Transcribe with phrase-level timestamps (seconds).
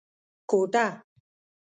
[0.49, 0.85] کوټه